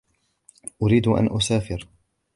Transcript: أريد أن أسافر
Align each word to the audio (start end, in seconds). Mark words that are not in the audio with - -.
أريد 0.81 1.07
أن 1.07 1.27
أسافر 1.35 1.87